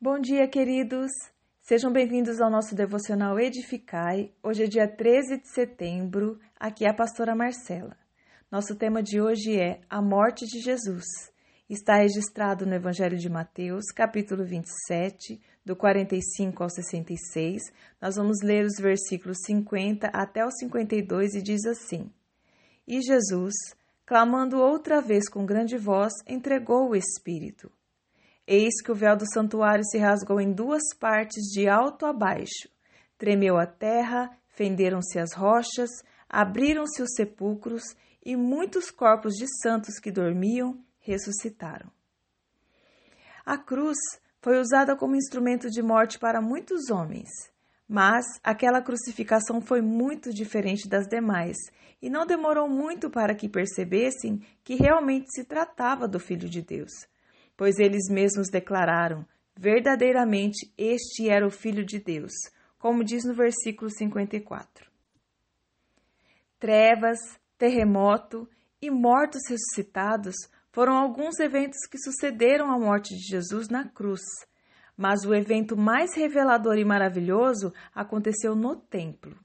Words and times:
Bom 0.00 0.20
dia, 0.20 0.46
queridos! 0.46 1.10
Sejam 1.60 1.92
bem-vindos 1.92 2.40
ao 2.40 2.48
nosso 2.48 2.72
devocional 2.72 3.36
Edificai. 3.36 4.32
Hoje 4.40 4.62
é 4.62 4.66
dia 4.68 4.86
13 4.86 5.40
de 5.40 5.48
setembro, 5.48 6.38
aqui 6.54 6.84
é 6.84 6.88
a 6.88 6.94
pastora 6.94 7.34
Marcela. 7.34 7.96
Nosso 8.48 8.76
tema 8.76 9.02
de 9.02 9.20
hoje 9.20 9.58
é 9.58 9.80
a 9.90 10.00
morte 10.00 10.46
de 10.46 10.60
Jesus. 10.60 11.04
Está 11.68 11.96
registrado 11.96 12.64
no 12.64 12.76
Evangelho 12.76 13.18
de 13.18 13.28
Mateus, 13.28 13.86
capítulo 13.86 14.44
27, 14.44 15.40
do 15.64 15.74
45 15.74 16.62
ao 16.62 16.70
66. 16.70 17.60
Nós 18.00 18.14
vamos 18.14 18.40
ler 18.40 18.64
os 18.64 18.78
versículos 18.78 19.38
50 19.46 20.10
até 20.12 20.46
o 20.46 20.50
52 20.52 21.34
e 21.34 21.42
diz 21.42 21.66
assim: 21.66 22.08
E 22.86 23.02
Jesus, 23.02 23.52
clamando 24.06 24.58
outra 24.58 25.00
vez 25.00 25.28
com 25.28 25.44
grande 25.44 25.76
voz, 25.76 26.12
entregou 26.28 26.90
o 26.90 26.94
Espírito. 26.94 27.68
Eis 28.50 28.80
que 28.82 28.90
o 28.90 28.94
véu 28.94 29.14
do 29.14 29.30
santuário 29.30 29.84
se 29.84 29.98
rasgou 29.98 30.40
em 30.40 30.50
duas 30.50 30.94
partes, 30.98 31.52
de 31.52 31.68
alto 31.68 32.06
a 32.06 32.14
baixo. 32.14 32.66
Tremeu 33.18 33.58
a 33.58 33.66
terra, 33.66 34.30
fenderam-se 34.48 35.18
as 35.18 35.34
rochas, 35.34 35.90
abriram-se 36.26 37.02
os 37.02 37.12
sepulcros, 37.14 37.82
e 38.24 38.34
muitos 38.36 38.90
corpos 38.90 39.34
de 39.34 39.44
santos 39.60 39.98
que 39.98 40.10
dormiam 40.10 40.82
ressuscitaram. 40.98 41.90
A 43.44 43.58
cruz 43.58 43.98
foi 44.40 44.58
usada 44.58 44.96
como 44.96 45.14
instrumento 45.14 45.68
de 45.68 45.82
morte 45.82 46.18
para 46.18 46.40
muitos 46.40 46.88
homens, 46.88 47.28
mas 47.86 48.24
aquela 48.42 48.80
crucificação 48.80 49.60
foi 49.60 49.82
muito 49.82 50.32
diferente 50.32 50.88
das 50.88 51.06
demais 51.06 51.58
e 52.00 52.08
não 52.08 52.26
demorou 52.26 52.66
muito 52.66 53.10
para 53.10 53.34
que 53.34 53.46
percebessem 53.46 54.40
que 54.64 54.74
realmente 54.74 55.26
se 55.34 55.44
tratava 55.44 56.08
do 56.08 56.18
Filho 56.18 56.48
de 56.48 56.62
Deus 56.62 56.92
pois 57.58 57.78
eles 57.80 58.08
mesmos 58.08 58.48
declararam: 58.48 59.26
verdadeiramente 59.54 60.72
este 60.78 61.28
era 61.28 61.44
o 61.44 61.50
Filho 61.50 61.84
de 61.84 61.98
Deus, 61.98 62.32
como 62.78 63.02
diz 63.02 63.24
no 63.24 63.34
versículo 63.34 63.90
54. 63.90 64.88
Trevas, 66.60 67.18
terremoto 67.58 68.48
e 68.80 68.90
mortos 68.90 69.42
ressuscitados 69.48 70.36
foram 70.70 70.96
alguns 70.96 71.40
eventos 71.40 71.80
que 71.90 71.98
sucederam 71.98 72.70
à 72.70 72.78
morte 72.78 73.14
de 73.14 73.28
Jesus 73.28 73.68
na 73.68 73.88
cruz. 73.88 74.22
Mas 74.96 75.24
o 75.24 75.34
evento 75.34 75.76
mais 75.76 76.14
revelador 76.14 76.76
e 76.78 76.84
maravilhoso 76.84 77.72
aconteceu 77.94 78.54
no 78.54 78.76
templo. 78.76 79.36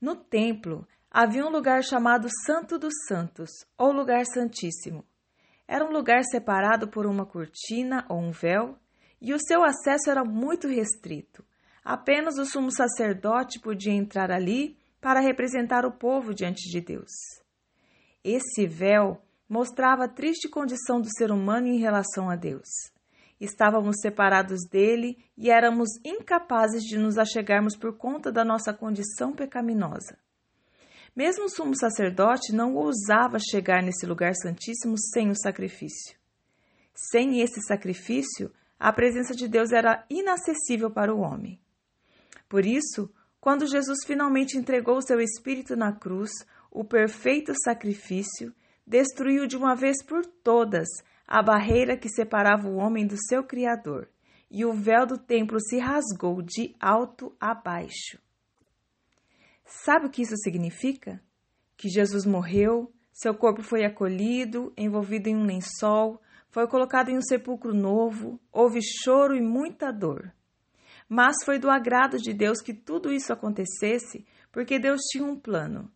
No 0.00 0.16
templo 0.16 0.86
havia 1.10 1.46
um 1.46 1.50
lugar 1.50 1.82
chamado 1.84 2.28
Santo 2.44 2.78
dos 2.78 2.94
Santos, 3.08 3.50
ou 3.78 3.92
Lugar 3.92 4.24
Santíssimo. 4.26 5.04
Era 5.68 5.84
um 5.84 5.90
lugar 5.90 6.22
separado 6.24 6.88
por 6.88 7.06
uma 7.06 7.26
cortina 7.26 8.06
ou 8.08 8.18
um 8.18 8.30
véu, 8.30 8.78
e 9.20 9.34
o 9.34 9.38
seu 9.38 9.64
acesso 9.64 10.10
era 10.10 10.24
muito 10.24 10.68
restrito. 10.68 11.44
Apenas 11.84 12.38
o 12.38 12.44
sumo 12.44 12.70
sacerdote 12.70 13.60
podia 13.60 13.92
entrar 13.92 14.30
ali 14.30 14.76
para 15.00 15.20
representar 15.20 15.84
o 15.84 15.92
povo 15.92 16.34
diante 16.34 16.68
de 16.70 16.80
Deus. 16.80 17.10
Esse 18.24 18.66
véu 18.66 19.22
mostrava 19.48 20.04
a 20.04 20.08
triste 20.08 20.48
condição 20.48 21.00
do 21.00 21.08
ser 21.16 21.30
humano 21.30 21.68
em 21.68 21.78
relação 21.78 22.28
a 22.28 22.36
Deus. 22.36 22.68
Estávamos 23.40 23.96
separados 24.00 24.66
dele 24.68 25.18
e 25.36 25.50
éramos 25.50 25.88
incapazes 26.04 26.82
de 26.82 26.96
nos 26.96 27.18
achegarmos 27.18 27.76
por 27.76 27.96
conta 27.96 28.32
da 28.32 28.44
nossa 28.44 28.72
condição 28.72 29.32
pecaminosa. 29.32 30.18
Mesmo 31.16 31.46
o 31.46 31.48
sumo 31.48 31.74
sacerdote 31.74 32.52
não 32.52 32.74
ousava 32.74 33.38
chegar 33.38 33.82
nesse 33.82 34.04
lugar 34.04 34.34
santíssimo 34.34 34.96
sem 34.98 35.30
o 35.30 35.34
sacrifício. 35.34 36.18
Sem 36.94 37.40
esse 37.40 37.62
sacrifício, 37.62 38.52
a 38.78 38.92
presença 38.92 39.34
de 39.34 39.48
Deus 39.48 39.72
era 39.72 40.04
inacessível 40.10 40.90
para 40.90 41.14
o 41.14 41.20
homem. 41.20 41.58
Por 42.46 42.66
isso, 42.66 43.10
quando 43.40 43.66
Jesus 43.66 44.00
finalmente 44.04 44.58
entregou 44.58 44.98
o 44.98 45.02
seu 45.02 45.18
espírito 45.18 45.74
na 45.74 45.90
cruz, 45.90 46.30
o 46.70 46.84
perfeito 46.84 47.54
sacrifício 47.64 48.54
destruiu 48.86 49.46
de 49.46 49.56
uma 49.56 49.74
vez 49.74 50.04
por 50.04 50.26
todas 50.26 50.86
a 51.26 51.42
barreira 51.42 51.96
que 51.96 52.10
separava 52.10 52.68
o 52.68 52.76
homem 52.76 53.06
do 53.06 53.16
seu 53.26 53.42
Criador, 53.42 54.10
e 54.50 54.66
o 54.66 54.72
véu 54.74 55.06
do 55.06 55.16
templo 55.16 55.58
se 55.60 55.78
rasgou 55.78 56.42
de 56.42 56.76
alto 56.78 57.34
a 57.40 57.54
baixo. 57.54 58.18
Sabe 59.66 60.06
o 60.06 60.10
que 60.10 60.22
isso 60.22 60.36
significa? 60.36 61.20
Que 61.76 61.88
Jesus 61.88 62.24
morreu, 62.24 62.92
seu 63.12 63.34
corpo 63.34 63.62
foi 63.62 63.84
acolhido, 63.84 64.72
envolvido 64.76 65.28
em 65.28 65.36
um 65.36 65.44
lençol, 65.44 66.20
foi 66.48 66.68
colocado 66.68 67.08
em 67.08 67.18
um 67.18 67.22
sepulcro 67.22 67.74
novo, 67.74 68.40
houve 68.52 68.80
choro 68.80 69.34
e 69.34 69.42
muita 69.42 69.92
dor. 69.92 70.32
Mas 71.08 71.36
foi 71.44 71.58
do 71.58 71.68
agrado 71.68 72.16
de 72.16 72.32
Deus 72.32 72.60
que 72.60 72.72
tudo 72.72 73.12
isso 73.12 73.32
acontecesse, 73.32 74.24
porque 74.52 74.78
Deus 74.78 75.00
tinha 75.10 75.24
um 75.24 75.38
plano: 75.38 75.90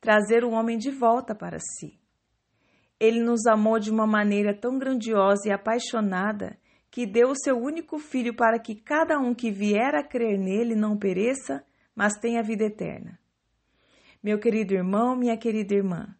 trazer 0.00 0.44
o 0.44 0.50
homem 0.50 0.78
de 0.78 0.90
volta 0.90 1.34
para 1.34 1.58
si. 1.58 1.98
Ele 3.00 3.20
nos 3.20 3.46
amou 3.46 3.78
de 3.78 3.90
uma 3.90 4.06
maneira 4.06 4.54
tão 4.54 4.78
grandiosa 4.78 5.48
e 5.48 5.52
apaixonada 5.52 6.58
que 6.90 7.06
deu 7.06 7.30
o 7.30 7.36
seu 7.36 7.56
único 7.56 7.98
filho 7.98 8.34
para 8.34 8.58
que 8.58 8.74
cada 8.74 9.18
um 9.18 9.34
que 9.34 9.50
vier 9.50 9.94
a 9.94 10.02
crer 10.02 10.38
nele 10.38 10.74
não 10.74 10.96
pereça, 10.96 11.64
mas 11.98 12.16
tem 12.16 12.38
a 12.38 12.42
vida 12.42 12.62
eterna. 12.62 13.18
Meu 14.22 14.38
querido 14.38 14.72
irmão, 14.72 15.16
minha 15.16 15.36
querida 15.36 15.74
irmã, 15.74 16.14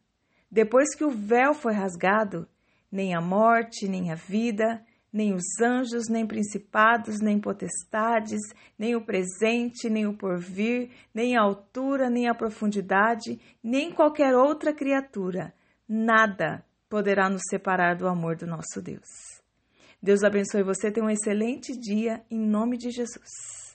depois 0.50 0.92
que 0.92 1.04
o 1.04 1.10
véu 1.10 1.54
foi 1.54 1.72
rasgado, 1.72 2.48
nem 2.90 3.14
a 3.14 3.20
morte, 3.20 3.86
nem 3.86 4.10
a 4.10 4.16
vida, 4.16 4.84
nem 5.12 5.32
os 5.32 5.44
anjos, 5.62 6.08
nem 6.10 6.26
principados, 6.26 7.20
nem 7.20 7.38
potestades, 7.38 8.40
nem 8.76 8.96
o 8.96 9.04
presente, 9.04 9.88
nem 9.88 10.04
o 10.04 10.16
porvir, 10.16 10.90
nem 11.14 11.36
a 11.36 11.42
altura, 11.42 12.10
nem 12.10 12.28
a 12.28 12.34
profundidade, 12.34 13.38
nem 13.62 13.92
qualquer 13.92 14.34
outra 14.34 14.74
criatura, 14.74 15.54
nada 15.88 16.64
poderá 16.88 17.30
nos 17.30 17.42
separar 17.48 17.94
do 17.94 18.08
amor 18.08 18.34
do 18.34 18.48
nosso 18.48 18.82
Deus. 18.82 19.06
Deus 20.02 20.24
abençoe 20.24 20.64
você, 20.64 20.90
tenha 20.90 21.06
um 21.06 21.10
excelente 21.10 21.78
dia, 21.78 22.24
em 22.28 22.40
nome 22.40 22.76
de 22.76 22.90
Jesus. 22.90 23.67